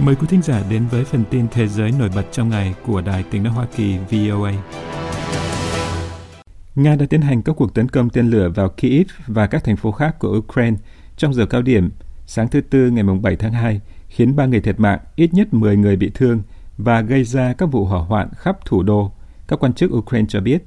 Mời 0.00 0.14
quý 0.14 0.26
thính 0.30 0.42
giả 0.42 0.62
đến 0.70 0.86
với 0.86 1.04
phần 1.04 1.24
tin 1.30 1.46
thế 1.50 1.68
giới 1.68 1.92
nổi 1.98 2.08
bật 2.14 2.24
trong 2.32 2.48
ngày 2.48 2.74
của 2.86 3.00
Đài 3.00 3.24
tiếng 3.30 3.42
nói 3.42 3.52
Hoa 3.52 3.66
Kỳ 3.76 3.98
VOA. 3.98 4.52
Nga 6.74 6.96
đã 6.96 7.06
tiến 7.10 7.20
hành 7.20 7.42
các 7.42 7.56
cuộc 7.56 7.74
tấn 7.74 7.88
công 7.88 8.10
tên 8.10 8.30
lửa 8.30 8.48
vào 8.54 8.68
Kyiv 8.68 9.06
và 9.26 9.46
các 9.46 9.64
thành 9.64 9.76
phố 9.76 9.92
khác 9.92 10.18
của 10.18 10.38
Ukraine 10.38 10.76
trong 11.16 11.34
giờ 11.34 11.46
cao 11.46 11.62
điểm 11.62 11.90
sáng 12.26 12.48
thứ 12.48 12.60
Tư 12.60 12.90
ngày 12.90 13.04
7 13.22 13.36
tháng 13.36 13.52
2, 13.52 13.80
khiến 14.08 14.36
ba 14.36 14.46
người 14.46 14.60
thiệt 14.60 14.80
mạng, 14.80 14.98
ít 15.16 15.34
nhất 15.34 15.54
10 15.54 15.76
người 15.76 15.96
bị 15.96 16.10
thương 16.14 16.42
và 16.78 17.00
gây 17.00 17.24
ra 17.24 17.52
các 17.52 17.66
vụ 17.66 17.84
hỏa 17.84 18.00
hoạn 18.00 18.28
khắp 18.36 18.64
thủ 18.64 18.82
đô, 18.82 19.12
các 19.48 19.58
quan 19.60 19.72
chức 19.72 19.92
Ukraine 19.92 20.26
cho 20.28 20.40
biết. 20.40 20.64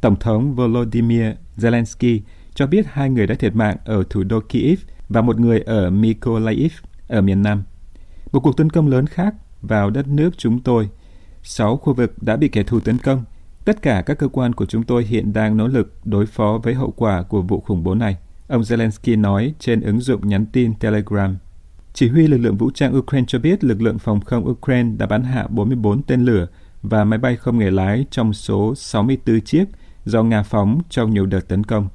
Tổng 0.00 0.16
thống 0.16 0.54
Volodymyr 0.54 1.26
Zelensky 1.56 2.20
cho 2.54 2.66
biết 2.66 2.86
hai 2.88 3.10
người 3.10 3.26
đã 3.26 3.34
thiệt 3.34 3.56
mạng 3.56 3.76
ở 3.84 4.04
thủ 4.10 4.22
đô 4.22 4.40
Kyiv 4.40 4.80
và 5.08 5.20
một 5.22 5.40
người 5.40 5.60
ở 5.60 5.90
Mykolaiv 5.90 6.72
ở 7.08 7.20
miền 7.20 7.42
Nam. 7.42 7.62
Một 8.32 8.40
cuộc 8.40 8.56
tấn 8.56 8.70
công 8.70 8.88
lớn 8.88 9.06
khác 9.06 9.34
vào 9.62 9.90
đất 9.90 10.08
nước 10.08 10.30
chúng 10.36 10.62
tôi. 10.62 10.88
Sáu 11.42 11.76
khu 11.76 11.94
vực 11.94 12.22
đã 12.22 12.36
bị 12.36 12.48
kẻ 12.48 12.62
thù 12.62 12.80
tấn 12.80 12.98
công. 12.98 13.24
Tất 13.64 13.82
cả 13.82 14.02
các 14.06 14.18
cơ 14.18 14.28
quan 14.28 14.52
của 14.52 14.66
chúng 14.66 14.82
tôi 14.82 15.04
hiện 15.04 15.32
đang 15.32 15.56
nỗ 15.56 15.66
lực 15.66 15.94
đối 16.04 16.26
phó 16.26 16.60
với 16.62 16.74
hậu 16.74 16.90
quả 16.90 17.22
của 17.22 17.42
vụ 17.42 17.60
khủng 17.60 17.82
bố 17.82 17.94
này. 17.94 18.16
Ông 18.48 18.62
Zelensky 18.62 19.20
nói 19.20 19.54
trên 19.58 19.80
ứng 19.80 20.00
dụng 20.00 20.28
nhắn 20.28 20.46
tin 20.46 20.74
Telegram. 20.74 21.36
Chỉ 21.92 22.08
huy 22.08 22.26
lực 22.26 22.38
lượng 22.38 22.56
vũ 22.56 22.70
trang 22.74 22.96
Ukraine 22.96 23.24
cho 23.28 23.38
biết 23.38 23.64
lực 23.64 23.82
lượng 23.82 23.98
phòng 23.98 24.20
không 24.20 24.48
Ukraine 24.48 24.90
đã 24.98 25.06
bắn 25.06 25.22
hạ 25.22 25.46
44 25.50 26.02
tên 26.02 26.24
lửa 26.24 26.46
và 26.82 27.04
máy 27.04 27.18
bay 27.18 27.36
không 27.36 27.58
người 27.58 27.70
lái 27.70 28.06
trong 28.10 28.32
số 28.32 28.74
64 28.74 29.40
chiếc 29.40 29.64
do 30.04 30.22
Nga 30.22 30.42
phóng 30.42 30.80
trong 30.90 31.10
nhiều 31.10 31.26
đợt 31.26 31.48
tấn 31.48 31.64
công. 31.64 31.88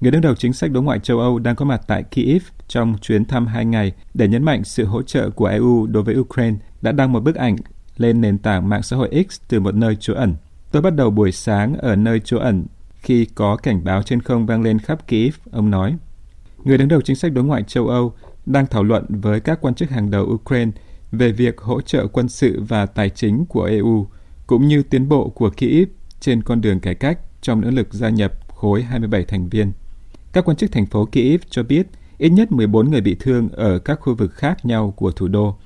Người 0.00 0.10
đứng 0.10 0.20
đầu 0.20 0.34
chính 0.34 0.52
sách 0.52 0.70
đối 0.70 0.82
ngoại 0.82 0.98
châu 0.98 1.20
Âu 1.20 1.38
đang 1.38 1.56
có 1.56 1.64
mặt 1.64 1.80
tại 1.86 2.02
Kyiv 2.02 2.42
trong 2.68 2.96
chuyến 3.00 3.24
thăm 3.24 3.46
hai 3.46 3.64
ngày 3.64 3.92
để 4.14 4.28
nhấn 4.28 4.42
mạnh 4.42 4.64
sự 4.64 4.84
hỗ 4.84 5.02
trợ 5.02 5.30
của 5.30 5.46
EU 5.46 5.86
đối 5.86 6.02
với 6.02 6.18
Ukraine 6.18 6.56
đã 6.82 6.92
đăng 6.92 7.12
một 7.12 7.20
bức 7.20 7.34
ảnh 7.34 7.56
lên 7.96 8.20
nền 8.20 8.38
tảng 8.38 8.68
mạng 8.68 8.82
xã 8.82 8.96
hội 8.96 9.24
X 9.30 9.40
từ 9.48 9.60
một 9.60 9.74
nơi 9.74 9.96
trú 9.96 10.14
ẩn. 10.14 10.34
Tôi 10.70 10.82
bắt 10.82 10.94
đầu 10.94 11.10
buổi 11.10 11.32
sáng 11.32 11.76
ở 11.76 11.96
nơi 11.96 12.20
trú 12.20 12.38
ẩn 12.38 12.66
khi 12.94 13.24
có 13.24 13.56
cảnh 13.56 13.84
báo 13.84 14.02
trên 14.02 14.20
không 14.20 14.46
vang 14.46 14.62
lên 14.62 14.78
khắp 14.78 15.06
Kiev, 15.08 15.34
ông 15.50 15.70
nói. 15.70 15.96
Người 16.64 16.78
đứng 16.78 16.88
đầu 16.88 17.00
chính 17.00 17.16
sách 17.16 17.32
đối 17.32 17.44
ngoại 17.44 17.62
châu 17.62 17.88
Âu 17.88 18.12
đang 18.46 18.66
thảo 18.66 18.82
luận 18.82 19.04
với 19.08 19.40
các 19.40 19.58
quan 19.60 19.74
chức 19.74 19.90
hàng 19.90 20.10
đầu 20.10 20.24
Ukraine 20.24 20.70
về 21.12 21.32
việc 21.32 21.60
hỗ 21.60 21.80
trợ 21.80 22.06
quân 22.06 22.28
sự 22.28 22.62
và 22.68 22.86
tài 22.86 23.10
chính 23.10 23.46
của 23.46 23.64
EU, 23.64 24.06
cũng 24.46 24.68
như 24.68 24.82
tiến 24.82 25.08
bộ 25.08 25.28
của 25.28 25.50
Kyiv 25.50 25.88
trên 26.20 26.42
con 26.42 26.60
đường 26.60 26.80
cải 26.80 26.94
cách 26.94 27.18
trong 27.40 27.60
nỗ 27.60 27.70
lực 27.70 27.94
gia 27.94 28.08
nhập 28.08 28.32
khối 28.54 28.82
27 28.82 29.24
thành 29.24 29.48
viên. 29.48 29.72
Các 30.32 30.44
quan 30.44 30.56
chức 30.56 30.72
thành 30.72 30.86
phố 30.86 31.04
Kyiv 31.04 31.40
cho 31.50 31.62
biết 31.62 31.86
ít 32.24 32.30
nhất 32.30 32.52
14 32.52 32.90
người 32.90 33.00
bị 33.00 33.16
thương 33.20 33.48
ở 33.48 33.78
các 33.78 34.00
khu 34.00 34.14
vực 34.14 34.34
khác 34.34 34.66
nhau 34.66 34.94
của 34.96 35.10
thủ 35.10 35.28
đô. 35.28 35.56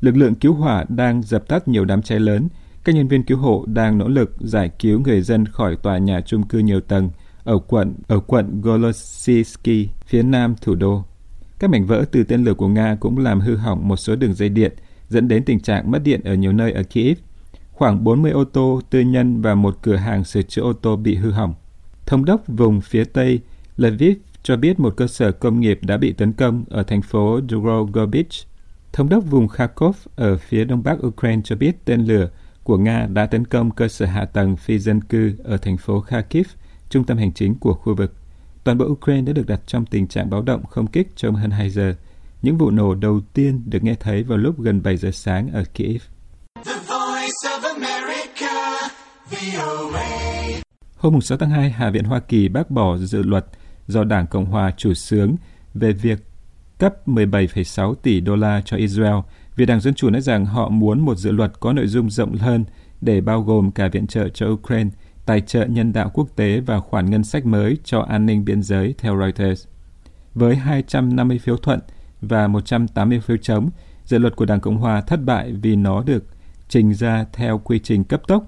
Lực 0.00 0.16
lượng 0.16 0.34
cứu 0.34 0.54
hỏa 0.54 0.84
đang 0.88 1.22
dập 1.22 1.48
tắt 1.48 1.68
nhiều 1.68 1.84
đám 1.84 2.02
cháy 2.02 2.20
lớn. 2.20 2.48
Các 2.84 2.94
nhân 2.94 3.08
viên 3.08 3.22
cứu 3.22 3.38
hộ 3.38 3.64
đang 3.66 3.98
nỗ 3.98 4.08
lực 4.08 4.36
giải 4.40 4.70
cứu 4.78 5.00
người 5.00 5.22
dân 5.22 5.46
khỏi 5.46 5.76
tòa 5.76 5.98
nhà 5.98 6.20
chung 6.20 6.42
cư 6.42 6.58
nhiều 6.58 6.80
tầng 6.80 7.10
ở 7.44 7.58
quận 7.58 7.94
ở 8.08 8.20
quận 8.20 8.60
Golositsky, 8.60 9.88
phía 10.06 10.22
nam 10.22 10.54
thủ 10.60 10.74
đô. 10.74 11.04
Các 11.58 11.70
mảnh 11.70 11.86
vỡ 11.86 12.04
từ 12.10 12.24
tên 12.24 12.44
lửa 12.44 12.54
của 12.54 12.68
Nga 12.68 12.96
cũng 13.00 13.18
làm 13.18 13.40
hư 13.40 13.56
hỏng 13.56 13.88
một 13.88 13.96
số 13.96 14.16
đường 14.16 14.34
dây 14.34 14.48
điện, 14.48 14.72
dẫn 15.08 15.28
đến 15.28 15.44
tình 15.44 15.60
trạng 15.60 15.90
mất 15.90 16.02
điện 16.02 16.20
ở 16.24 16.34
nhiều 16.34 16.52
nơi 16.52 16.72
ở 16.72 16.82
Kiev. 16.82 17.18
Khoảng 17.72 18.04
40 18.04 18.30
ô 18.30 18.44
tô 18.44 18.80
tư 18.90 19.00
nhân 19.00 19.42
và 19.42 19.54
một 19.54 19.78
cửa 19.82 19.96
hàng 19.96 20.24
sửa 20.24 20.42
chữa 20.42 20.62
ô 20.62 20.72
tô 20.72 20.96
bị 20.96 21.14
hư 21.14 21.30
hỏng. 21.30 21.54
Thống 22.06 22.24
đốc 22.24 22.42
vùng 22.48 22.80
phía 22.80 23.04
Tây 23.04 23.40
Lviv 23.76 24.16
cho 24.46 24.56
biết 24.56 24.80
một 24.80 24.94
cơ 24.96 25.06
sở 25.06 25.32
công 25.32 25.60
nghiệp 25.60 25.78
đã 25.82 25.96
bị 25.96 26.12
tấn 26.12 26.32
công 26.32 26.64
ở 26.70 26.82
thành 26.82 27.02
phố 27.02 27.40
Drogobich. 27.48 28.28
Thống 28.92 29.08
đốc 29.08 29.24
vùng 29.24 29.48
Kharkov 29.48 29.96
ở 30.16 30.36
phía 30.36 30.64
đông 30.64 30.82
bắc 30.82 31.06
Ukraine 31.06 31.42
cho 31.44 31.56
biết 31.56 31.84
tên 31.84 32.04
lửa 32.04 32.28
của 32.62 32.78
Nga 32.78 33.06
đã 33.06 33.26
tấn 33.26 33.44
công 33.44 33.70
cơ 33.70 33.88
sở 33.88 34.06
hạ 34.06 34.24
tầng 34.24 34.56
phi 34.56 34.78
dân 34.78 35.00
cư 35.00 35.32
ở 35.44 35.56
thành 35.56 35.76
phố 35.76 36.00
Kharkiv, 36.00 36.46
trung 36.90 37.04
tâm 37.04 37.18
hành 37.18 37.32
chính 37.32 37.54
của 37.54 37.74
khu 37.74 37.94
vực. 37.94 38.14
Toàn 38.64 38.78
bộ 38.78 38.84
Ukraine 38.84 39.22
đã 39.22 39.32
được 39.32 39.46
đặt 39.46 39.60
trong 39.66 39.86
tình 39.86 40.06
trạng 40.06 40.30
báo 40.30 40.42
động 40.42 40.66
không 40.66 40.86
kích 40.86 41.08
trong 41.16 41.34
hơn 41.34 41.50
2 41.50 41.70
giờ. 41.70 41.94
Những 42.42 42.58
vụ 42.58 42.70
nổ 42.70 42.94
đầu 42.94 43.20
tiên 43.32 43.62
được 43.66 43.84
nghe 43.84 43.94
thấy 43.94 44.22
vào 44.22 44.38
lúc 44.38 44.60
gần 44.60 44.82
7 44.82 44.96
giờ 44.96 45.10
sáng 45.10 45.48
ở 45.52 45.64
Kiev. 45.74 46.02
Hôm 50.96 51.20
6 51.20 51.38
tháng 51.38 51.50
2, 51.50 51.70
Hạ 51.70 51.90
viện 51.90 52.04
Hoa 52.04 52.20
Kỳ 52.20 52.48
bác 52.48 52.70
bỏ 52.70 52.96
dự 52.96 53.22
luật 53.22 53.46
do 53.86 54.04
Đảng 54.04 54.26
Cộng 54.26 54.44
hòa 54.44 54.72
chủ 54.76 54.94
xướng 54.94 55.36
về 55.74 55.92
việc 55.92 56.18
cấp 56.78 57.08
17,6 57.08 57.94
tỷ 57.94 58.20
đô 58.20 58.36
la 58.36 58.62
cho 58.64 58.76
Israel 58.76 59.16
vì 59.56 59.66
Đảng 59.66 59.80
Dân 59.80 59.94
Chủ 59.94 60.10
nói 60.10 60.20
rằng 60.20 60.44
họ 60.44 60.68
muốn 60.68 61.00
một 61.00 61.14
dự 61.14 61.30
luật 61.30 61.52
có 61.60 61.72
nội 61.72 61.86
dung 61.86 62.10
rộng 62.10 62.34
hơn 62.36 62.64
để 63.00 63.20
bao 63.20 63.42
gồm 63.42 63.70
cả 63.70 63.88
viện 63.88 64.06
trợ 64.06 64.28
cho 64.28 64.46
Ukraine, 64.48 64.90
tài 65.26 65.40
trợ 65.40 65.66
nhân 65.66 65.92
đạo 65.92 66.10
quốc 66.14 66.28
tế 66.36 66.60
và 66.60 66.80
khoản 66.80 67.10
ngân 67.10 67.24
sách 67.24 67.46
mới 67.46 67.76
cho 67.84 68.00
an 68.00 68.26
ninh 68.26 68.44
biên 68.44 68.62
giới 68.62 68.94
theo 68.98 69.18
Reuters. 69.20 69.66
Với 70.34 70.56
250 70.56 71.38
phiếu 71.38 71.56
thuận 71.56 71.80
và 72.20 72.46
180 72.46 73.20
phiếu 73.20 73.36
chống, 73.36 73.70
dự 74.04 74.18
luật 74.18 74.36
của 74.36 74.44
Đảng 74.44 74.60
Cộng 74.60 74.76
Hòa 74.76 75.00
thất 75.00 75.24
bại 75.24 75.52
vì 75.52 75.76
nó 75.76 76.02
được 76.02 76.24
trình 76.68 76.94
ra 76.94 77.24
theo 77.32 77.58
quy 77.58 77.78
trình 77.78 78.04
cấp 78.04 78.22
tốc 78.28 78.44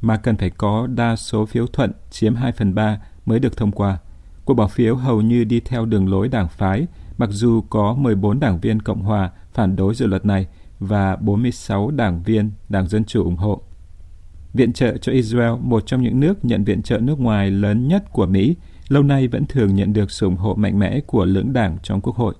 mà 0.00 0.16
cần 0.16 0.36
phải 0.36 0.50
có 0.50 0.86
đa 0.86 1.16
số 1.16 1.46
phiếu 1.46 1.66
thuận 1.66 1.92
chiếm 2.10 2.34
2 2.34 2.52
phần 2.52 2.74
3 2.74 2.98
mới 3.26 3.38
được 3.38 3.56
thông 3.56 3.72
qua. 3.72 3.98
Cuộc 4.44 4.54
bỏ 4.54 4.66
phiếu 4.66 4.96
hầu 4.96 5.20
như 5.20 5.44
đi 5.44 5.60
theo 5.60 5.86
đường 5.86 6.08
lối 6.08 6.28
đảng 6.28 6.48
phái, 6.48 6.86
mặc 7.18 7.28
dù 7.32 7.60
có 7.60 7.94
14 7.94 8.40
đảng 8.40 8.60
viên 8.60 8.82
Cộng 8.82 9.02
hòa 9.02 9.30
phản 9.52 9.76
đối 9.76 9.94
dự 9.94 10.06
luật 10.06 10.26
này 10.26 10.46
và 10.78 11.16
46 11.16 11.90
đảng 11.90 12.22
viên 12.22 12.50
Đảng 12.68 12.88
Dân 12.88 13.04
Chủ 13.04 13.24
ủng 13.24 13.36
hộ. 13.36 13.62
Viện 14.54 14.72
trợ 14.72 14.96
cho 14.96 15.12
Israel, 15.12 15.52
một 15.60 15.86
trong 15.86 16.02
những 16.02 16.20
nước 16.20 16.44
nhận 16.44 16.64
viện 16.64 16.82
trợ 16.82 16.98
nước 16.98 17.20
ngoài 17.20 17.50
lớn 17.50 17.88
nhất 17.88 18.12
của 18.12 18.26
Mỹ, 18.26 18.56
lâu 18.88 19.02
nay 19.02 19.28
vẫn 19.28 19.46
thường 19.46 19.74
nhận 19.74 19.92
được 19.92 20.10
sự 20.10 20.26
ủng 20.26 20.36
hộ 20.36 20.54
mạnh 20.54 20.78
mẽ 20.78 21.00
của 21.00 21.24
lưỡng 21.24 21.52
đảng 21.52 21.78
trong 21.82 22.00
Quốc 22.00 22.16
hội. 22.16 22.34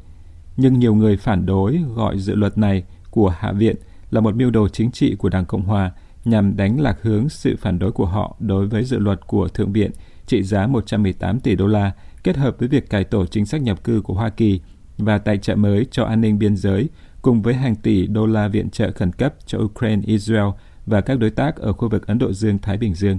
Nhưng 0.56 0.78
nhiều 0.78 0.94
người 0.94 1.16
phản 1.16 1.46
đối 1.46 1.80
gọi 1.94 2.18
dự 2.18 2.34
luật 2.34 2.58
này 2.58 2.84
của 3.10 3.28
Hạ 3.28 3.52
viện 3.52 3.76
là 4.10 4.20
một 4.20 4.34
mưu 4.34 4.50
đồ 4.50 4.68
chính 4.68 4.90
trị 4.90 5.14
của 5.14 5.28
Đảng 5.28 5.44
Cộng 5.44 5.62
Hòa 5.62 5.92
nhằm 6.24 6.56
đánh 6.56 6.80
lạc 6.80 6.98
hướng 7.02 7.28
sự 7.28 7.56
phản 7.60 7.78
đối 7.78 7.92
của 7.92 8.06
họ 8.06 8.36
đối 8.40 8.66
với 8.66 8.84
dự 8.84 8.98
luật 8.98 9.26
của 9.26 9.48
Thượng 9.48 9.72
viện 9.72 9.90
trị 10.30 10.42
giá 10.42 10.66
118 10.66 11.40
tỷ 11.40 11.56
đô 11.56 11.66
la 11.66 11.92
kết 12.24 12.36
hợp 12.36 12.56
với 12.58 12.68
việc 12.68 12.90
cải 12.90 13.04
tổ 13.04 13.26
chính 13.26 13.46
sách 13.46 13.62
nhập 13.62 13.84
cư 13.84 14.00
của 14.00 14.14
Hoa 14.14 14.28
Kỳ 14.28 14.60
và 14.98 15.18
tài 15.18 15.38
trợ 15.38 15.54
mới 15.54 15.86
cho 15.90 16.04
an 16.04 16.20
ninh 16.20 16.38
biên 16.38 16.56
giới 16.56 16.88
cùng 17.22 17.42
với 17.42 17.54
hàng 17.54 17.76
tỷ 17.76 18.06
đô 18.06 18.26
la 18.26 18.48
viện 18.48 18.70
trợ 18.70 18.92
khẩn 18.92 19.12
cấp 19.12 19.34
cho 19.46 19.58
Ukraine, 19.58 20.02
Israel 20.06 20.48
và 20.86 21.00
các 21.00 21.18
đối 21.18 21.30
tác 21.30 21.56
ở 21.56 21.72
khu 21.72 21.88
vực 21.88 22.06
Ấn 22.06 22.18
Độ 22.18 22.32
Dương-Thái 22.32 22.78
Bình 22.78 22.94
Dương. 22.94 23.18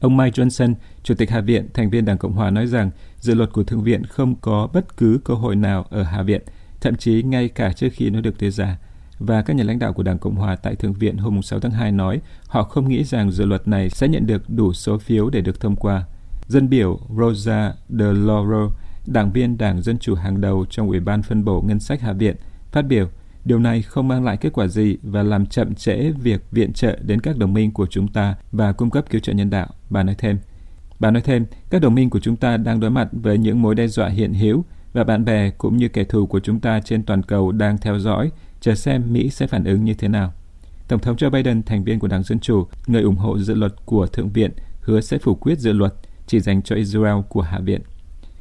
Ông 0.00 0.16
Mike 0.16 0.42
Johnson, 0.42 0.74
Chủ 1.02 1.14
tịch 1.14 1.30
Hạ 1.30 1.40
viện, 1.40 1.68
thành 1.74 1.90
viên 1.90 2.04
Đảng 2.04 2.18
Cộng 2.18 2.32
Hòa 2.32 2.50
nói 2.50 2.66
rằng 2.66 2.90
dự 3.16 3.34
luật 3.34 3.52
của 3.52 3.64
Thượng 3.64 3.82
viện 3.82 4.04
không 4.04 4.34
có 4.40 4.68
bất 4.72 4.96
cứ 4.96 5.20
cơ 5.24 5.34
hội 5.34 5.56
nào 5.56 5.86
ở 5.90 6.02
Hạ 6.02 6.22
viện, 6.22 6.42
thậm 6.80 6.96
chí 6.96 7.22
ngay 7.22 7.48
cả 7.48 7.72
trước 7.72 7.88
khi 7.92 8.10
nó 8.10 8.20
được 8.20 8.34
đưa 8.40 8.50
ra 8.50 8.78
và 9.20 9.42
các 9.42 9.56
nhà 9.56 9.64
lãnh 9.64 9.78
đạo 9.78 9.92
của 9.92 10.02
Đảng 10.02 10.18
Cộng 10.18 10.34
hòa 10.34 10.56
tại 10.56 10.76
Thượng 10.76 10.92
viện 10.92 11.16
hôm 11.16 11.42
6 11.42 11.60
tháng 11.60 11.72
2 11.72 11.92
nói 11.92 12.20
họ 12.46 12.62
không 12.62 12.88
nghĩ 12.88 13.04
rằng 13.04 13.30
dự 13.30 13.44
luật 13.44 13.68
này 13.68 13.90
sẽ 13.90 14.08
nhận 14.08 14.26
được 14.26 14.42
đủ 14.50 14.72
số 14.72 14.98
phiếu 14.98 15.30
để 15.30 15.40
được 15.40 15.60
thông 15.60 15.76
qua. 15.76 16.04
Dân 16.46 16.68
biểu 16.68 17.00
Rosa 17.18 17.74
de 17.88 18.12
Lauro, 18.12 18.70
đảng 19.06 19.32
viên 19.32 19.58
Đảng 19.58 19.82
Dân 19.82 19.98
Chủ 19.98 20.14
hàng 20.14 20.40
đầu 20.40 20.66
trong 20.70 20.88
Ủy 20.88 21.00
ban 21.00 21.22
phân 21.22 21.44
bổ 21.44 21.62
ngân 21.66 21.80
sách 21.80 22.00
Hạ 22.00 22.12
viện, 22.12 22.36
phát 22.72 22.82
biểu 22.82 23.08
Điều 23.44 23.58
này 23.58 23.82
không 23.82 24.08
mang 24.08 24.24
lại 24.24 24.36
kết 24.36 24.52
quả 24.52 24.66
gì 24.66 24.96
và 25.02 25.22
làm 25.22 25.46
chậm 25.46 25.74
trễ 25.74 26.10
việc 26.10 26.44
viện 26.50 26.72
trợ 26.72 26.96
đến 27.02 27.20
các 27.20 27.36
đồng 27.36 27.54
minh 27.54 27.70
của 27.70 27.86
chúng 27.86 28.08
ta 28.08 28.34
và 28.52 28.72
cung 28.72 28.90
cấp 28.90 29.04
cứu 29.10 29.20
trợ 29.20 29.32
nhân 29.32 29.50
đạo, 29.50 29.66
bà 29.90 30.02
nói 30.02 30.14
thêm. 30.18 30.38
Bà 31.00 31.10
nói 31.10 31.22
thêm, 31.22 31.46
các 31.70 31.82
đồng 31.82 31.94
minh 31.94 32.10
của 32.10 32.20
chúng 32.20 32.36
ta 32.36 32.56
đang 32.56 32.80
đối 32.80 32.90
mặt 32.90 33.08
với 33.12 33.38
những 33.38 33.62
mối 33.62 33.74
đe 33.74 33.86
dọa 33.86 34.08
hiện 34.08 34.34
hữu 34.34 34.64
và 34.92 35.04
bạn 35.04 35.24
bè 35.24 35.50
cũng 35.50 35.76
như 35.76 35.88
kẻ 35.88 36.04
thù 36.04 36.26
của 36.26 36.40
chúng 36.40 36.60
ta 36.60 36.80
trên 36.80 37.02
toàn 37.02 37.22
cầu 37.22 37.52
đang 37.52 37.78
theo 37.78 37.98
dõi 37.98 38.30
chờ 38.60 38.74
xem 38.74 39.12
Mỹ 39.12 39.30
sẽ 39.30 39.46
phản 39.46 39.64
ứng 39.64 39.84
như 39.84 39.94
thế 39.94 40.08
nào. 40.08 40.32
Tổng 40.88 41.00
thống 41.00 41.16
Joe 41.16 41.30
Biden, 41.30 41.62
thành 41.62 41.84
viên 41.84 41.98
của 41.98 42.08
Đảng 42.08 42.22
Dân 42.22 42.40
Chủ, 42.40 42.66
người 42.86 43.02
ủng 43.02 43.16
hộ 43.16 43.38
dự 43.38 43.54
luật 43.54 43.72
của 43.84 44.06
Thượng 44.06 44.30
viện, 44.30 44.50
hứa 44.80 45.00
sẽ 45.00 45.18
phủ 45.18 45.34
quyết 45.34 45.58
dự 45.58 45.72
luật 45.72 45.94
chỉ 46.26 46.40
dành 46.40 46.62
cho 46.62 46.76
Israel 46.76 47.16
của 47.28 47.42
Hạ 47.42 47.58
viện. 47.58 47.80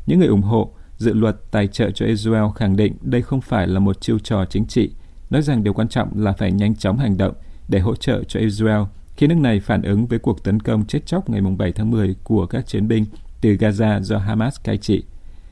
Những 0.05 0.19
người 0.19 0.27
ủng 0.27 0.41
hộ 0.41 0.71
dự 0.97 1.13
luật 1.13 1.51
tài 1.51 1.67
trợ 1.67 1.91
cho 1.91 2.05
Israel 2.05 2.43
khẳng 2.55 2.75
định 2.75 2.95
đây 3.01 3.21
không 3.21 3.41
phải 3.41 3.67
là 3.67 3.79
một 3.79 4.01
chiêu 4.01 4.19
trò 4.19 4.45
chính 4.45 4.65
trị, 4.65 4.91
nói 5.29 5.41
rằng 5.41 5.63
điều 5.63 5.73
quan 5.73 5.87
trọng 5.87 6.23
là 6.23 6.33
phải 6.33 6.51
nhanh 6.51 6.75
chóng 6.75 6.97
hành 6.97 7.17
động 7.17 7.33
để 7.67 7.79
hỗ 7.79 7.95
trợ 7.95 8.23
cho 8.23 8.39
Israel 8.39 8.81
khi 9.15 9.27
nước 9.27 9.37
này 9.37 9.59
phản 9.59 9.81
ứng 9.81 10.05
với 10.05 10.19
cuộc 10.19 10.43
tấn 10.43 10.59
công 10.59 10.85
chết 10.85 11.05
chóc 11.05 11.29
ngày 11.29 11.41
7 11.41 11.71
tháng 11.71 11.91
10 11.91 12.15
của 12.23 12.45
các 12.45 12.67
chiến 12.67 12.87
binh 12.87 13.05
từ 13.41 13.49
Gaza 13.49 14.01
do 14.01 14.17
Hamas 14.17 14.55
cai 14.63 14.77
trị. 14.77 15.03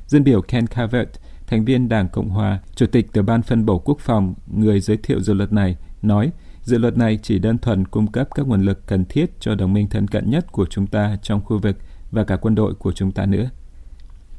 Dân 0.08 0.24
biểu 0.24 0.42
Ken 0.42 0.68
Cavett, 0.68 1.10
thành 1.48 1.66
viên 1.66 1.90
Đảng 1.90 2.10
Cộng 2.10 2.30
Hòa, 2.30 2.60
Chủ 2.76 2.86
tịch 2.86 3.14
Tiểu 3.14 3.24
ban 3.24 3.42
phân 3.42 3.66
bổ 3.66 3.80
quốc 3.80 4.00
phòng, 4.00 4.34
người 4.48 4.80
giới 4.80 4.98
thiệu 4.98 5.22
dự 5.22 5.34
luật 5.34 5.54
này, 5.54 5.76
nói 6.02 6.32
dự 6.62 6.78
luật 6.78 6.98
này 6.98 7.20
chỉ 7.24 7.40
đơn 7.40 7.58
thuần 7.58 7.88
cung 7.88 8.08
cấp 8.08 8.28
các 8.36 8.48
nguồn 8.48 8.62
lực 8.62 8.88
cần 8.88 9.06
thiết 9.06 9.32
cho 9.40 9.56
đồng 9.56 9.74
minh 9.74 9.88
thân 9.90 10.08
cận 10.08 10.30
nhất 10.30 10.52
của 10.52 10.66
chúng 10.70 10.88
ta 10.88 11.18
trong 11.22 11.42
khu 11.42 11.60
vực 11.60 11.78
và 12.12 12.24
cả 12.24 12.36
quân 12.36 12.56
đội 12.56 12.74
của 12.74 12.92
chúng 12.92 13.12
ta 13.12 13.26
nữa. 13.26 13.50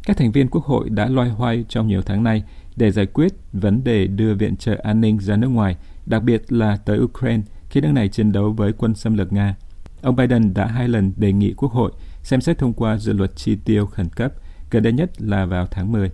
Các 0.05 0.17
thành 0.17 0.33
viên 0.33 0.49
quốc 0.49 0.65
hội 0.65 0.91
đã 0.91 1.07
loay 1.07 1.31
hoay 1.31 1.65
trong 1.69 1.87
nhiều 1.87 2.03
tháng 2.03 2.23
nay 2.23 2.43
để 2.77 2.91
giải 2.91 3.07
quyết 3.07 3.33
vấn 3.53 3.85
đề 3.85 4.07
đưa 4.07 4.35
viện 4.35 4.57
trợ 4.57 4.77
an 4.83 5.01
ninh 5.01 5.19
ra 5.19 5.37
nước 5.37 5.49
ngoài 5.49 5.77
đặc 6.07 6.23
biệt 6.23 6.53
là 6.53 6.77
tới 6.77 6.99
Ukraine 6.99 7.43
khi 7.71 7.81
nước 7.81 7.93
này 7.93 8.09
chiến 8.09 8.33
đấu 8.33 8.53
với 8.53 8.73
quân 8.73 8.95
xâm 8.95 9.15
lược 9.15 9.33
Nga. 9.33 9.57
Ông 10.03 10.17
Biden 10.17 10.55
đã 10.55 10.67
hai 10.67 10.89
lần 10.89 11.13
đề 11.17 11.33
nghị 11.33 11.53
Quốc 11.57 11.73
hội 11.73 11.93
xem 12.23 12.41
xét 12.41 12.59
thông 12.59 12.73
qua 12.73 12.99
dự 12.99 13.13
luật 13.13 13.37
chi 13.37 13.57
tiêu 13.65 13.87
khẩn 13.87 14.09
cấp, 14.09 14.33
gần 14.71 14.83
đây 14.83 14.93
nhất 14.93 15.23
là 15.23 15.47
vào 15.47 15.67
tháng 15.67 15.93
10. 15.93 16.11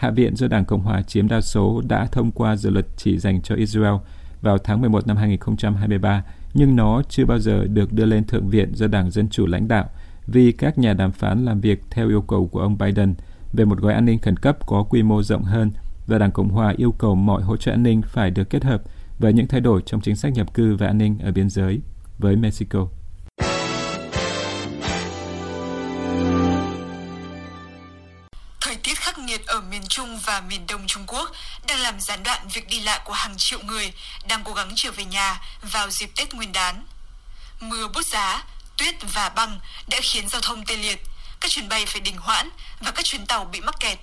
Hạ 0.00 0.10
viện 0.10 0.36
do 0.36 0.48
Đảng 0.48 0.64
Cộng 0.64 0.80
hòa 0.80 1.02
chiếm 1.02 1.28
đa 1.28 1.40
số 1.40 1.82
đã 1.88 2.06
thông 2.06 2.30
qua 2.30 2.56
dự 2.56 2.70
luật 2.70 2.86
chỉ 2.96 3.18
dành 3.18 3.42
cho 3.42 3.54
Israel 3.54 3.94
vào 4.42 4.58
tháng 4.58 4.80
11 4.80 5.06
năm 5.06 5.16
2023, 5.16 6.24
nhưng 6.54 6.76
nó 6.76 7.02
chưa 7.08 7.24
bao 7.24 7.38
giờ 7.38 7.64
được 7.64 7.92
đưa 7.92 8.04
lên 8.04 8.24
Thượng 8.24 8.48
viện 8.48 8.74
do 8.74 8.86
Đảng 8.86 9.10
Dân 9.10 9.28
Chủ 9.28 9.46
lãnh 9.46 9.68
đạo 9.68 9.88
vì 10.26 10.52
các 10.52 10.78
nhà 10.78 10.92
đàm 10.92 11.12
phán 11.12 11.44
làm 11.44 11.60
việc 11.60 11.82
theo 11.90 12.08
yêu 12.08 12.20
cầu 12.22 12.46
của 12.46 12.60
ông 12.60 12.78
Biden 12.78 13.14
về 13.52 13.64
một 13.64 13.78
gói 13.78 13.94
an 13.94 14.04
ninh 14.04 14.18
khẩn 14.18 14.36
cấp 14.36 14.66
có 14.66 14.82
quy 14.82 15.02
mô 15.02 15.22
rộng 15.22 15.42
hơn 15.42 15.70
và 16.06 16.18
Đảng 16.18 16.32
Cộng 16.32 16.48
hòa 16.48 16.74
yêu 16.76 16.92
cầu 16.98 17.14
mọi 17.14 17.42
hỗ 17.42 17.56
trợ 17.56 17.72
an 17.72 17.82
ninh 17.82 18.02
phải 18.02 18.30
được 18.30 18.50
kết 18.50 18.64
hợp 18.64 18.82
với 19.18 19.32
những 19.32 19.46
thay 19.46 19.60
đổi 19.60 19.82
trong 19.86 20.00
chính 20.00 20.16
sách 20.16 20.32
nhập 20.32 20.54
cư 20.54 20.76
và 20.76 20.86
an 20.86 20.98
ninh 20.98 21.18
ở 21.18 21.32
biên 21.32 21.50
giới 21.50 21.80
với 22.18 22.36
Mexico. 22.36 22.88
Ở 29.60 29.62
miền 29.70 29.82
Trung 29.88 30.18
và 30.18 30.40
miền 30.40 30.66
Đông 30.66 30.86
Trung 30.86 31.04
Quốc 31.06 31.30
đang 31.66 31.80
làm 31.80 32.00
gián 32.00 32.22
đoạn 32.22 32.48
việc 32.48 32.68
đi 32.68 32.80
lại 32.80 33.00
của 33.04 33.12
hàng 33.12 33.34
triệu 33.36 33.58
người 33.62 33.92
đang 34.28 34.44
cố 34.44 34.52
gắng 34.52 34.72
trở 34.76 34.90
về 34.90 35.04
nhà 35.04 35.40
vào 35.62 35.90
dịp 35.90 36.10
Tết 36.16 36.34
Nguyên 36.34 36.52
đán. 36.52 36.86
Mưa 37.60 37.88
bút 37.88 38.06
giá, 38.06 38.44
tuyết 38.76 38.94
và 39.14 39.28
băng 39.28 39.60
đã 39.88 39.98
khiến 40.02 40.28
giao 40.28 40.40
thông 40.40 40.64
tê 40.64 40.76
liệt, 40.76 41.02
các 41.40 41.50
chuyến 41.50 41.68
bay 41.68 41.86
phải 41.86 42.00
đình 42.00 42.16
hoãn 42.16 42.50
và 42.80 42.90
các 42.90 43.04
chuyến 43.04 43.26
tàu 43.26 43.44
bị 43.44 43.60
mắc 43.60 43.74
kẹt. 43.80 43.98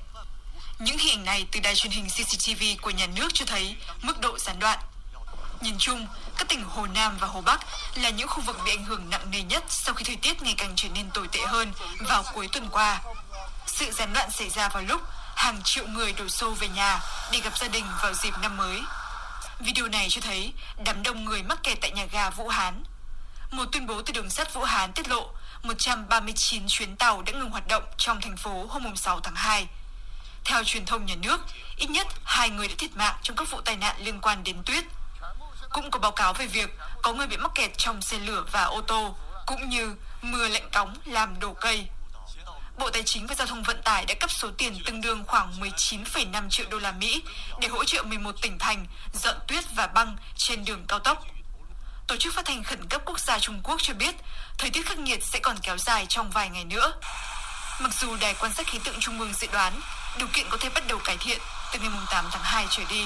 Những 0.79 0.97
hình 0.97 1.19
ảnh 1.19 1.25
này 1.25 1.45
từ 1.51 1.59
đài 1.59 1.75
truyền 1.75 1.91
hình 1.91 2.07
CCTV 2.09 2.63
của 2.81 2.89
nhà 2.89 3.07
nước 3.15 3.27
cho 3.33 3.45
thấy 3.45 3.75
mức 4.01 4.19
độ 4.19 4.39
gián 4.39 4.59
đoạn. 4.59 4.79
Nhìn 5.61 5.75
chung, 5.79 6.07
các 6.37 6.49
tỉnh 6.49 6.63
Hồ 6.63 6.85
Nam 6.85 7.17
và 7.19 7.27
Hồ 7.27 7.41
Bắc 7.41 7.59
là 7.95 8.09
những 8.09 8.27
khu 8.27 8.41
vực 8.41 8.57
bị 8.65 8.71
ảnh 8.71 8.85
hưởng 8.85 9.09
nặng 9.09 9.31
nề 9.31 9.41
nhất 9.41 9.63
sau 9.69 9.95
khi 9.95 10.03
thời 10.03 10.15
tiết 10.15 10.41
ngày 10.41 10.55
càng 10.57 10.73
trở 10.75 10.89
nên 10.89 11.09
tồi 11.13 11.27
tệ 11.31 11.39
hơn 11.39 11.73
vào 11.99 12.23
cuối 12.33 12.47
tuần 12.51 12.69
qua. 12.71 13.01
Sự 13.67 13.91
gián 13.91 14.13
đoạn 14.13 14.31
xảy 14.31 14.49
ra 14.49 14.69
vào 14.69 14.83
lúc 14.83 15.01
hàng 15.37 15.61
triệu 15.63 15.87
người 15.87 16.13
đổ 16.13 16.27
xô 16.27 16.51
về 16.51 16.67
nhà 16.67 16.99
để 17.31 17.39
gặp 17.39 17.57
gia 17.57 17.67
đình 17.67 17.85
vào 18.01 18.13
dịp 18.13 18.33
năm 18.41 18.57
mới. 18.57 18.81
Video 19.59 19.87
này 19.87 20.07
cho 20.09 20.21
thấy 20.21 20.53
đám 20.85 21.03
đông 21.03 21.25
người 21.25 21.43
mắc 21.43 21.59
kẹt 21.63 21.77
tại 21.81 21.91
nhà 21.91 22.05
ga 22.11 22.29
Vũ 22.29 22.47
Hán. 22.47 22.83
Một 23.51 23.65
tuyên 23.71 23.87
bố 23.87 24.01
từ 24.01 24.13
đường 24.13 24.29
sắt 24.29 24.53
Vũ 24.53 24.63
Hán 24.63 24.93
tiết 24.93 25.09
lộ 25.09 25.29
139 25.63 26.63
chuyến 26.67 26.95
tàu 26.95 27.21
đã 27.21 27.33
ngừng 27.33 27.49
hoạt 27.49 27.67
động 27.67 27.83
trong 27.97 28.21
thành 28.21 28.37
phố 28.37 28.65
hôm 28.69 28.95
6 28.95 29.19
tháng 29.19 29.35
2. 29.35 29.67
Theo 30.43 30.63
truyền 30.63 30.85
thông 30.85 31.05
nhà 31.05 31.15
nước, 31.15 31.41
ít 31.77 31.89
nhất 31.89 32.07
hai 32.23 32.49
người 32.49 32.67
đã 32.67 32.75
thiệt 32.77 32.95
mạng 32.95 33.15
trong 33.23 33.37
các 33.37 33.51
vụ 33.51 33.61
tai 33.61 33.75
nạn 33.75 33.95
liên 33.99 34.19
quan 34.21 34.43
đến 34.43 34.55
tuyết. 34.65 34.83
Cũng 35.69 35.91
có 35.91 35.99
báo 35.99 36.11
cáo 36.11 36.33
về 36.33 36.45
việc 36.45 36.69
có 37.01 37.13
người 37.13 37.27
bị 37.27 37.37
mắc 37.37 37.51
kẹt 37.55 37.77
trong 37.77 38.01
xe 38.01 38.19
lửa 38.19 38.43
và 38.51 38.63
ô 38.63 38.81
tô, 38.81 39.15
cũng 39.45 39.69
như 39.69 39.95
mưa 40.21 40.47
lạnh 40.47 40.69
cóng 40.73 40.95
làm 41.05 41.39
đổ 41.39 41.53
cây. 41.53 41.87
Bộ 42.79 42.89
Tài 42.93 43.03
chính 43.03 43.27
và 43.27 43.35
Giao 43.35 43.47
thông 43.47 43.63
Vận 43.63 43.77
tải 43.83 44.05
đã 44.07 44.13
cấp 44.19 44.31
số 44.31 44.49
tiền 44.57 44.73
tương 44.85 45.01
đương 45.01 45.23
khoảng 45.27 45.51
19,5 45.59 46.49
triệu 46.49 46.65
đô 46.71 46.79
la 46.79 46.91
Mỹ 46.91 47.21
để 47.61 47.67
hỗ 47.67 47.83
trợ 47.83 48.03
11 48.03 48.35
tỉnh 48.41 48.57
thành 48.59 48.85
dọn 49.13 49.35
tuyết 49.47 49.63
và 49.75 49.87
băng 49.87 50.15
trên 50.35 50.65
đường 50.65 50.83
cao 50.87 50.99
tốc. 50.99 51.23
Tổ 52.07 52.15
chức 52.15 52.33
Phát 52.33 52.45
thanh 52.45 52.63
Khẩn 52.63 52.87
cấp 52.89 53.01
Quốc 53.05 53.19
gia 53.19 53.39
Trung 53.39 53.59
Quốc 53.63 53.81
cho 53.81 53.93
biết 53.93 54.15
thời 54.57 54.69
tiết 54.69 54.85
khắc 54.85 54.99
nghiệt 54.99 55.23
sẽ 55.23 55.39
còn 55.39 55.55
kéo 55.61 55.77
dài 55.77 56.05
trong 56.09 56.29
vài 56.29 56.49
ngày 56.49 56.65
nữa. 56.65 56.93
Mặc 57.81 57.91
dù 58.01 58.07
Đài 58.21 58.33
quan 58.41 58.53
sát 58.53 58.67
khí 58.67 58.79
tượng 58.85 58.95
Trung 58.99 59.19
ương 59.19 59.33
dự 59.33 59.47
đoán 59.53 59.73
điều 60.17 60.27
kiện 60.33 60.45
có 60.49 60.57
thể 60.61 60.69
bắt 60.75 60.83
đầu 60.89 60.97
cải 61.05 61.17
thiện 61.19 61.37
từ 61.73 61.79
ngày 61.79 61.89
8 62.11 62.25
tháng 62.31 62.43
2 62.43 62.65
trở 62.69 62.83
đi. 62.89 63.05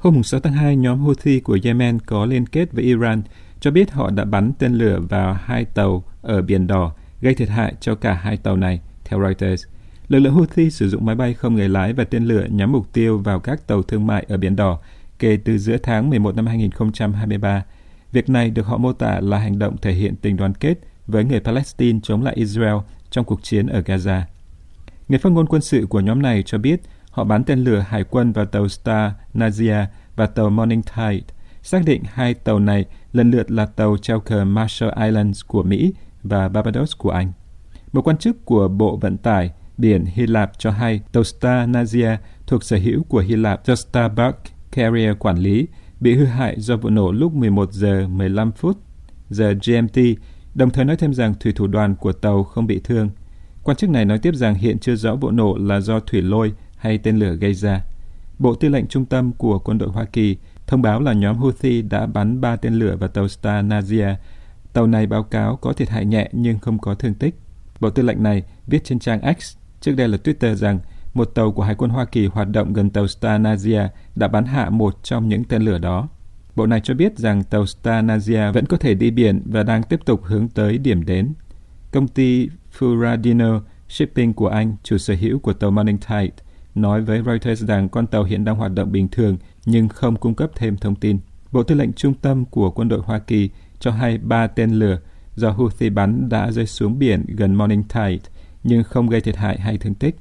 Hôm 0.00 0.22
6 0.22 0.40
tháng 0.40 0.52
2, 0.52 0.76
nhóm 0.76 0.98
Houthi 0.98 1.40
của 1.40 1.58
Yemen 1.64 1.98
có 2.06 2.24
liên 2.24 2.46
kết 2.46 2.66
với 2.72 2.84
Iran 2.84 3.22
cho 3.60 3.70
biết 3.70 3.92
họ 3.92 4.10
đã 4.10 4.24
bắn 4.24 4.52
tên 4.58 4.74
lửa 4.74 4.98
vào 5.10 5.38
hai 5.44 5.64
tàu 5.64 6.04
ở 6.22 6.42
Biển 6.42 6.66
Đỏ, 6.66 6.92
gây 7.20 7.34
thiệt 7.34 7.48
hại 7.48 7.74
cho 7.80 7.94
cả 7.94 8.12
hai 8.14 8.36
tàu 8.36 8.56
này, 8.56 8.80
theo 9.04 9.20
Reuters. 9.20 9.64
Lực 10.08 10.18
lượng 10.18 10.34
Houthi 10.34 10.70
sử 10.70 10.88
dụng 10.88 11.06
máy 11.06 11.14
bay 11.14 11.34
không 11.34 11.54
người 11.54 11.68
lái 11.68 11.92
và 11.92 12.04
tên 12.04 12.24
lửa 12.24 12.46
nhắm 12.50 12.72
mục 12.72 12.92
tiêu 12.92 13.18
vào 13.18 13.40
các 13.40 13.66
tàu 13.66 13.82
thương 13.82 14.06
mại 14.06 14.26
ở 14.28 14.36
Biển 14.36 14.56
Đỏ 14.56 14.78
kể 15.18 15.38
từ 15.44 15.58
giữa 15.58 15.76
tháng 15.82 16.10
11 16.10 16.36
năm 16.36 16.46
2023. 16.46 17.64
Việc 18.12 18.28
này 18.28 18.50
được 18.50 18.66
họ 18.66 18.76
mô 18.76 18.92
tả 18.92 19.20
là 19.20 19.38
hành 19.38 19.58
động 19.58 19.76
thể 19.76 19.92
hiện 19.92 20.16
tình 20.16 20.36
đoàn 20.36 20.54
kết 20.54 20.78
với 21.06 21.24
người 21.24 21.40
Palestine 21.40 22.00
chống 22.02 22.22
lại 22.22 22.34
Israel 22.34 22.76
trong 23.10 23.24
cuộc 23.24 23.42
chiến 23.42 23.66
ở 23.66 23.80
Gaza. 23.80 24.22
Người 25.08 25.18
phát 25.18 25.32
ngôn 25.32 25.46
quân 25.46 25.62
sự 25.62 25.86
của 25.86 26.00
nhóm 26.00 26.22
này 26.22 26.42
cho 26.42 26.58
biết 26.58 26.80
họ 27.10 27.24
bắn 27.24 27.44
tên 27.44 27.64
lửa 27.64 27.84
hải 27.88 28.04
quân 28.04 28.32
vào 28.32 28.46
tàu 28.46 28.68
Star 28.68 29.12
Nazia 29.34 29.86
và 30.16 30.26
tàu 30.26 30.50
Morning 30.50 30.82
Tide, 30.82 31.26
xác 31.62 31.84
định 31.84 32.02
hai 32.12 32.34
tàu 32.34 32.58
này 32.58 32.84
lần 33.12 33.30
lượt 33.30 33.50
là 33.50 33.66
tàu 33.66 33.96
treo 33.96 34.20
cờ 34.20 34.44
Marshall 34.44 35.04
Islands 35.04 35.44
của 35.46 35.62
Mỹ 35.62 35.92
và 36.22 36.48
Barbados 36.48 36.96
của 36.98 37.10
Anh. 37.10 37.32
Một 37.92 38.02
quan 38.02 38.16
chức 38.16 38.44
của 38.44 38.68
Bộ 38.68 38.96
Vận 38.96 39.16
tải 39.16 39.50
biển 39.78 40.04
Hy 40.04 40.26
Lạp 40.26 40.58
cho 40.58 40.70
hay 40.70 41.00
tàu 41.12 41.24
Star 41.24 41.68
Nazia 41.68 42.16
thuộc 42.46 42.64
sở 42.64 42.76
hữu 42.76 43.02
của 43.02 43.18
Hy 43.18 43.36
Lạp 43.36 43.66
do 43.66 43.74
Starbuck 43.74 44.38
Carrier 44.72 45.16
quản 45.18 45.38
lý 45.38 45.66
bị 46.00 46.14
hư 46.14 46.24
hại 46.24 46.60
do 46.60 46.76
vụ 46.76 46.90
nổ 46.90 47.12
lúc 47.12 47.32
11 47.32 47.72
giờ 47.72 48.08
15 48.08 48.52
phút 48.52 48.78
giờ 49.30 49.54
GMT, 49.66 49.98
đồng 50.54 50.70
thời 50.70 50.84
nói 50.84 50.96
thêm 50.96 51.14
rằng 51.14 51.34
thủy 51.40 51.52
thủ 51.52 51.66
đoàn 51.66 51.94
của 51.94 52.12
tàu 52.12 52.44
không 52.44 52.66
bị 52.66 52.80
thương. 52.84 53.10
Quan 53.62 53.76
chức 53.76 53.90
này 53.90 54.04
nói 54.04 54.18
tiếp 54.18 54.34
rằng 54.34 54.54
hiện 54.54 54.78
chưa 54.78 54.96
rõ 54.96 55.14
vụ 55.14 55.30
nổ 55.30 55.56
là 55.56 55.80
do 55.80 56.00
thủy 56.00 56.22
lôi 56.22 56.52
hay 56.76 56.98
tên 56.98 57.18
lửa 57.18 57.34
gây 57.34 57.54
ra. 57.54 57.84
Bộ 58.38 58.54
Tư 58.54 58.68
lệnh 58.68 58.86
Trung 58.86 59.04
tâm 59.04 59.32
của 59.32 59.58
quân 59.58 59.78
đội 59.78 59.88
Hoa 59.88 60.04
Kỳ 60.04 60.36
thông 60.66 60.82
báo 60.82 61.00
là 61.00 61.12
nhóm 61.12 61.36
Houthi 61.36 61.82
đã 61.82 62.06
bắn 62.06 62.40
3 62.40 62.56
tên 62.56 62.74
lửa 62.74 62.96
vào 63.00 63.08
tàu 63.08 63.28
Star 63.28 63.64
Nazia. 63.64 64.14
Tàu 64.78 64.86
này 64.86 65.06
báo 65.06 65.22
cáo 65.22 65.56
có 65.56 65.72
thiệt 65.72 65.88
hại 65.88 66.04
nhẹ 66.04 66.28
nhưng 66.32 66.58
không 66.58 66.78
có 66.78 66.94
thương 66.94 67.14
tích. 67.14 67.34
Bộ 67.80 67.90
Tư 67.90 68.02
lệnh 68.02 68.22
này 68.22 68.42
viết 68.66 68.84
trên 68.84 68.98
trang 68.98 69.34
X, 69.40 69.56
trước 69.80 69.92
đây 69.96 70.08
là 70.08 70.18
Twitter 70.24 70.54
rằng 70.54 70.80
một 71.14 71.24
tàu 71.24 71.52
của 71.52 71.62
Hải 71.62 71.74
quân 71.74 71.90
Hoa 71.90 72.04
Kỳ 72.04 72.26
hoạt 72.26 72.48
động 72.48 72.72
gần 72.72 72.90
tàu 72.90 73.04
Stanazia 73.04 73.88
đã 74.16 74.28
bắn 74.28 74.44
hạ 74.44 74.70
một 74.70 74.98
trong 75.02 75.28
những 75.28 75.44
tên 75.44 75.62
lửa 75.62 75.78
đó. 75.78 76.08
Bộ 76.56 76.66
này 76.66 76.80
cho 76.84 76.94
biết 76.94 77.18
rằng 77.18 77.44
tàu 77.44 77.64
Stanazia 77.64 78.52
vẫn 78.52 78.66
có 78.66 78.76
thể 78.76 78.94
đi 78.94 79.10
biển 79.10 79.42
và 79.44 79.62
đang 79.62 79.82
tiếp 79.82 80.00
tục 80.04 80.24
hướng 80.24 80.48
tới 80.48 80.78
điểm 80.78 81.04
đến. 81.04 81.32
Công 81.92 82.08
ty 82.08 82.48
Furadino 82.78 83.60
Shipping 83.88 84.32
của 84.32 84.48
Anh, 84.48 84.76
chủ 84.82 84.98
sở 84.98 85.14
hữu 85.20 85.38
của 85.38 85.52
tàu 85.52 85.70
Morning 85.70 85.98
Tide, 85.98 86.34
nói 86.74 87.02
với 87.02 87.22
Reuters 87.26 87.64
rằng 87.64 87.88
con 87.88 88.06
tàu 88.06 88.24
hiện 88.24 88.44
đang 88.44 88.56
hoạt 88.56 88.72
động 88.74 88.92
bình 88.92 89.08
thường 89.08 89.36
nhưng 89.66 89.88
không 89.88 90.16
cung 90.16 90.34
cấp 90.34 90.50
thêm 90.54 90.76
thông 90.76 90.94
tin. 90.94 91.18
Bộ 91.52 91.62
Tư 91.62 91.74
lệnh 91.74 91.92
Trung 91.92 92.14
tâm 92.14 92.44
của 92.44 92.70
quân 92.70 92.88
đội 92.88 93.00
Hoa 93.00 93.18
Kỳ 93.18 93.50
cho 93.80 93.90
hay 93.90 94.18
ba 94.18 94.46
tên 94.46 94.70
lửa 94.70 94.98
do 95.34 95.50
Houthi 95.50 95.90
bắn 95.90 96.28
đã 96.28 96.50
rơi 96.50 96.66
xuống 96.66 96.98
biển 96.98 97.24
gần 97.28 97.54
Morning 97.54 97.82
Tide 97.82 98.30
nhưng 98.64 98.84
không 98.84 99.08
gây 99.08 99.20
thiệt 99.20 99.36
hại 99.36 99.60
hay 99.60 99.78
thương 99.78 99.94
tích. 99.94 100.16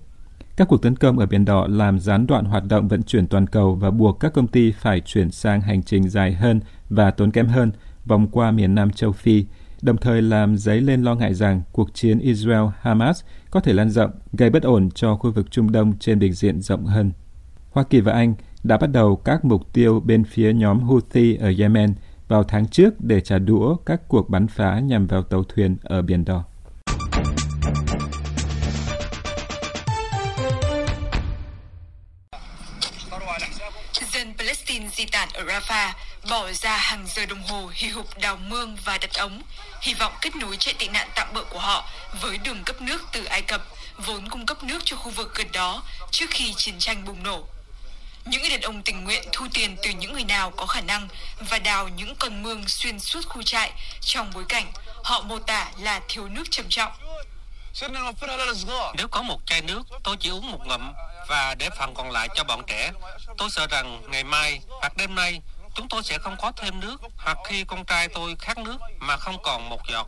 Các 0.58 0.68
cuộc 0.68 0.82
tấn 0.82 0.96
công 0.96 1.20
ở 1.20 1.26
Biển 1.26 1.46
Đỏ 1.46 1.68
làm 1.68 2.00
gián 2.00 2.28
đoạn 2.28 2.46
hoạt 2.46 2.64
động 2.70 2.88
vận 2.88 3.04
chuyển 3.04 3.28
toàn 3.28 3.48
cầu 3.48 3.76
và 3.76 3.92
buộc 3.92 4.20
các 4.20 4.34
công 4.34 4.48
ty 4.48 4.72
phải 4.72 5.02
chuyển 5.02 5.32
sang 5.32 5.62
hành 5.62 5.84
trình 5.84 6.10
dài 6.10 6.34
hơn 6.34 6.60
và 6.90 7.12
tốn 7.12 7.32
kém 7.32 7.48
hơn 7.48 7.72
vòng 8.06 8.28
qua 8.28 8.52
miền 8.52 8.76
Nam 8.76 8.92
châu 8.92 9.12
Phi, 9.12 9.46
đồng 9.82 9.98
thời 9.98 10.22
làm 10.22 10.58
dấy 10.58 10.82
lên 10.82 11.04
lo 11.04 11.16
ngại 11.16 11.34
rằng 11.34 11.62
cuộc 11.72 11.94
chiến 11.94 12.20
Israel-Hamas 12.20 13.14
có 13.52 13.60
thể 13.60 13.74
lan 13.74 13.90
rộng, 13.90 14.12
gây 14.34 14.50
bất 14.50 14.64
ổn 14.64 14.90
cho 14.92 15.16
khu 15.16 15.32
vực 15.32 15.52
Trung 15.52 15.72
Đông 15.72 15.94
trên 16.00 16.20
bình 16.20 16.34
diện 16.34 16.62
rộng 16.62 16.86
hơn. 16.86 17.12
Hoa 17.72 17.84
Kỳ 17.84 18.02
và 18.02 18.14
Anh 18.14 18.34
đã 18.64 18.78
bắt 18.78 18.92
đầu 18.92 19.16
các 19.16 19.46
mục 19.46 19.74
tiêu 19.74 20.00
bên 20.00 20.24
phía 20.24 20.54
nhóm 20.54 20.80
Houthi 20.80 21.36
ở 21.36 21.54
Yemen 21.60 21.94
vào 22.28 22.44
tháng 22.44 22.68
trước 22.68 22.94
để 23.00 23.22
trả 23.22 23.40
đũa 23.40 23.76
các 23.86 24.02
cuộc 24.08 24.30
bắn 24.30 24.48
phá 24.48 24.80
nhằm 24.80 25.08
vào 25.08 25.24
tàu 25.24 25.44
thuyền 25.44 25.78
ở 25.84 26.02
Biển 26.02 26.26
Đỏ. 26.26 26.44
Dân 34.12 34.34
Palestine 34.38 34.88
di 34.92 35.06
tản 35.06 35.30
ở 35.34 35.44
Rafah 35.44 35.92
bỏ 36.30 36.52
ra 36.52 36.78
hàng 36.78 37.06
giờ 37.08 37.26
đồng 37.26 37.42
hồ 37.44 37.70
hì 37.74 37.90
hục 37.90 38.06
đào 38.22 38.38
mương 38.50 38.78
và 38.86 38.98
đặt 39.02 39.10
ống, 39.20 39.42
hy 39.82 39.94
vọng 39.94 40.14
kết 40.22 40.36
nối 40.36 40.56
chạy 40.60 40.74
tị 40.80 40.88
nạn 40.88 41.08
tạm 41.16 41.28
bỡ 41.34 41.44
của 41.44 41.60
họ 41.60 41.90
với 42.22 42.38
đường 42.38 42.64
cấp 42.66 42.82
nước 42.82 43.02
từ 43.14 43.26
Ai 43.26 43.42
Cập, 43.42 43.62
vốn 44.06 44.30
cung 44.30 44.46
cấp 44.46 44.64
nước 44.64 44.80
cho 44.86 44.98
khu 44.98 45.12
vực 45.12 45.36
gần 45.36 45.48
đó 45.54 45.84
trước 46.12 46.26
khi 46.30 46.54
chiến 46.54 46.76
tranh 46.80 47.06
bùng 47.06 47.24
nổ. 47.24 47.44
Những 48.30 48.42
người 48.42 48.50
đàn 48.50 48.62
ông 48.62 48.84
tình 48.84 49.04
nguyện 49.04 49.24
thu 49.32 49.48
tiền 49.54 49.78
từ 49.84 49.90
những 49.90 50.14
người 50.14 50.24
nào 50.24 50.52
có 50.52 50.66
khả 50.66 50.82
năng 50.82 51.08
và 51.50 51.60
đào 51.60 51.88
những 51.88 52.16
con 52.16 52.44
mương 52.44 52.68
xuyên 52.68 53.00
suốt 53.00 53.22
khu 53.30 53.44
trại 53.44 53.72
trong 54.02 54.32
bối 54.34 54.46
cảnh 54.50 54.72
họ 55.04 55.22
mô 55.22 55.40
tả 55.40 55.72
là 55.80 56.02
thiếu 56.08 56.28
nước 56.28 56.44
trầm 56.52 56.66
trọng. 56.70 56.92
Nếu 58.98 59.08
có 59.12 59.22
một 59.22 59.40
chai 59.46 59.62
nước, 59.62 59.84
tôi 60.04 60.18
chỉ 60.20 60.30
uống 60.30 60.52
một 60.52 60.60
ngụm 60.66 60.94
và 61.28 61.56
để 61.56 61.70
phần 61.78 61.94
còn 61.94 62.12
lại 62.12 62.28
cho 62.36 62.44
bọn 62.44 62.64
trẻ. 62.68 62.92
Tôi 63.38 63.50
sợ 63.50 63.68
rằng 63.68 64.02
ngày 64.08 64.24
mai 64.24 64.60
hoặc 64.70 64.98
đêm 64.98 65.16
nay 65.16 65.42
chúng 65.76 65.88
tôi 65.90 66.04
sẽ 66.04 66.18
không 66.18 66.36
có 66.42 66.52
thêm 66.52 66.80
nước 66.80 67.02
hoặc 67.18 67.38
khi 67.48 67.64
con 67.64 67.86
trai 67.86 68.08
tôi 68.08 68.36
khát 68.40 68.58
nước 68.58 68.78
mà 69.00 69.18
không 69.18 69.38
còn 69.44 69.70
một 69.70 69.82
giọt. 69.92 70.08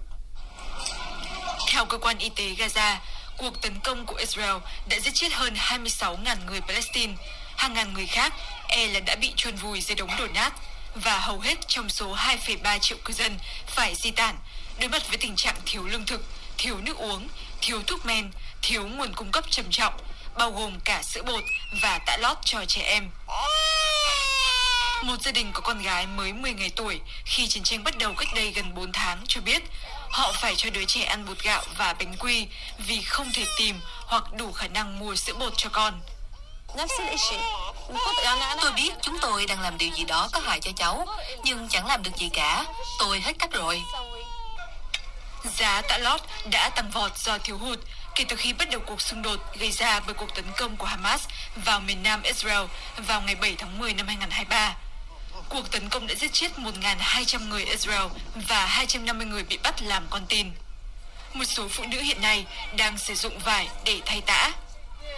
Theo 1.72 1.86
cơ 1.86 1.98
quan 1.98 2.18
y 2.18 2.30
tế 2.30 2.44
Gaza, 2.44 2.96
cuộc 3.38 3.62
tấn 3.62 3.80
công 3.80 4.06
của 4.06 4.16
Israel 4.16 4.56
đã 4.90 5.00
giết 5.00 5.12
chết 5.14 5.34
hơn 5.34 5.54
26.000 5.54 6.36
người 6.46 6.62
Palestine, 6.62 7.14
Hàng 7.60 7.74
ngàn 7.74 7.94
người 7.94 8.08
khác 8.08 8.34
e 8.68 8.88
là 8.88 9.00
đã 9.00 9.16
bị 9.16 9.34
chôn 9.36 9.56
vùi 9.56 9.82
dưới 9.82 9.96
đống 9.96 10.10
đổ 10.18 10.28
nát 10.34 10.54
và 10.96 11.20
hầu 11.20 11.40
hết 11.40 11.68
trong 11.68 11.90
số 11.90 12.16
2,3 12.16 12.80
triệu 12.80 12.98
cư 13.06 13.14
dân 13.14 13.38
phải 13.68 13.96
di 13.96 14.12
tản 14.12 14.36
đối 14.80 14.90
mặt 14.90 15.08
với 15.08 15.18
tình 15.18 15.36
trạng 15.36 15.56
thiếu 15.66 15.86
lương 15.86 16.06
thực, 16.06 16.24
thiếu 16.58 16.78
nước 16.78 16.98
uống, 16.98 17.28
thiếu 17.62 17.84
thuốc 17.88 18.06
men, 18.06 18.32
thiếu 18.62 18.88
nguồn 18.88 19.14
cung 19.14 19.32
cấp 19.32 19.44
trầm 19.50 19.66
trọng, 19.72 19.94
bao 20.38 20.52
gồm 20.52 20.80
cả 20.84 21.04
sữa 21.04 21.24
bột 21.24 21.44
và 21.82 22.00
tã 22.06 22.18
lót 22.18 22.38
cho 22.46 22.66
trẻ 22.66 22.82
em. 22.82 23.10
Một 25.04 25.22
gia 25.22 25.32
đình 25.32 25.52
có 25.54 25.62
con 25.62 25.82
gái 25.82 26.08
mới 26.08 26.34
10 26.34 26.54
ngày 26.54 26.72
tuổi 26.76 27.00
khi 27.26 27.48
chiến 27.48 27.64
tranh 27.64 27.84
bắt 27.84 27.98
đầu 27.98 28.14
cách 28.14 28.30
đây 28.36 28.52
gần 28.52 28.76
4 28.76 28.92
tháng 28.92 29.24
cho 29.28 29.42
biết 29.42 29.64
họ 30.10 30.32
phải 30.42 30.56
cho 30.56 30.70
đứa 30.70 30.86
trẻ 30.86 31.04
ăn 31.04 31.26
bột 31.26 31.44
gạo 31.44 31.64
và 31.78 31.94
bánh 31.94 32.16
quy 32.20 32.48
vì 32.88 33.02
không 33.02 33.32
thể 33.34 33.46
tìm 33.58 33.80
hoặc 34.08 34.24
đủ 34.34 34.52
khả 34.52 34.68
năng 34.68 35.00
mua 35.00 35.16
sữa 35.16 35.34
bột 35.34 35.54
cho 35.58 35.70
con. 35.70 36.02
Tôi 38.62 38.72
biết 38.76 38.92
chúng 39.02 39.18
tôi 39.22 39.46
đang 39.46 39.62
làm 39.62 39.78
điều 39.78 39.90
gì 39.98 40.04
đó 40.04 40.30
có 40.32 40.40
hại 40.40 40.60
cho 40.60 40.72
cháu, 40.76 41.06
nhưng 41.44 41.68
chẳng 41.70 41.88
làm 41.88 42.04
được 42.04 42.12
gì 42.18 42.30
cả. 42.34 42.66
Tôi 43.00 43.20
hết 43.20 43.34
cách 43.40 43.52
rồi. 43.52 43.82
Giá 45.58 45.82
tạ 45.82 45.98
lót 45.98 46.22
đã 46.52 46.70
tăng 46.70 46.90
vọt 46.90 47.18
do 47.18 47.38
thiếu 47.38 47.58
hụt 47.58 47.80
kể 48.16 48.26
từ 48.30 48.36
khi 48.36 48.54
bắt 48.54 48.70
đầu 48.72 48.82
cuộc 48.86 49.02
xung 49.02 49.22
đột 49.22 49.40
gây 49.60 49.72
ra 49.72 50.00
bởi 50.00 50.14
cuộc 50.14 50.36
tấn 50.36 50.46
công 50.58 50.78
của 50.78 50.86
Hamas 50.86 51.22
vào 51.56 51.80
miền 51.80 52.04
nam 52.04 52.24
Israel 52.24 52.66
vào 52.98 53.22
ngày 53.22 53.36
7 53.36 53.56
tháng 53.58 53.80
10 53.80 53.94
năm 53.94 54.08
2023. 54.08 54.76
Cuộc 55.50 55.72
tấn 55.72 55.90
công 55.90 56.08
đã 56.08 56.16
giết 56.16 56.34
chết 56.34 56.52
1.200 56.58 57.50
người 57.50 57.66
Israel 57.66 58.06
và 58.36 58.66
250 58.66 59.28
người 59.28 59.44
bị 59.44 59.58
bắt 59.58 59.82
làm 59.82 60.08
con 60.10 60.26
tin. 60.26 60.52
Một 61.34 61.46
số 61.46 61.68
phụ 61.70 61.84
nữ 61.84 62.02
hiện 62.02 62.22
nay 62.22 62.46
đang 62.78 62.98
sử 62.98 63.16
dụng 63.16 63.40
vải 63.40 63.68
để 63.86 64.02
thay 64.06 64.22
tã. 64.22 64.52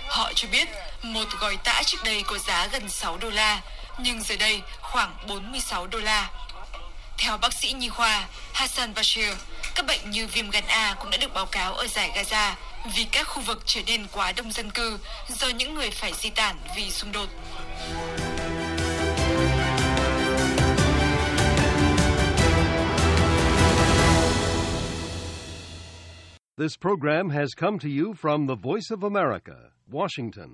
Họ 0.07 0.31
cho 0.35 0.47
biết 0.51 0.69
một 1.03 1.25
gói 1.39 1.57
tã 1.63 1.81
trước 1.85 1.97
đây 2.05 2.23
có 2.27 2.37
giá 2.37 2.67
gần 2.67 2.89
6 2.89 3.17
đô 3.17 3.29
la, 3.29 3.61
nhưng 3.99 4.21
giờ 4.21 4.35
đây 4.39 4.61
khoảng 4.81 5.15
46 5.27 5.87
đô 5.87 5.99
la. 5.99 6.29
Theo 7.17 7.37
bác 7.37 7.53
sĩ 7.53 7.71
nhi 7.71 7.89
khoa 7.89 8.27
Hassan 8.53 8.93
Bashir, 8.93 9.33
các 9.75 9.85
bệnh 9.85 10.09
như 10.09 10.27
viêm 10.27 10.49
gan 10.49 10.63
A 10.67 10.95
cũng 10.99 11.09
đã 11.09 11.17
được 11.17 11.33
báo 11.33 11.45
cáo 11.45 11.73
ở 11.73 11.87
giải 11.87 12.11
Gaza 12.15 12.53
vì 12.95 13.03
các 13.11 13.27
khu 13.27 13.41
vực 13.41 13.61
trở 13.65 13.81
nên 13.87 14.07
quá 14.11 14.31
đông 14.31 14.51
dân 14.51 14.71
cư 14.71 14.99
do 15.27 15.47
những 15.47 15.73
người 15.73 15.89
phải 15.89 16.13
di 16.13 16.29
tản 16.29 16.55
vì 16.75 16.91
xung 16.91 17.11
đột. 17.11 17.29
This 26.57 26.77
program 26.77 27.29
has 27.29 27.55
come 27.57 27.79
to 27.79 27.89
you 27.89 28.13
from 28.13 28.47
the 28.47 28.55
Voice 28.55 28.91
of 28.91 29.03
America, 29.03 29.71
Washington. 29.91 30.49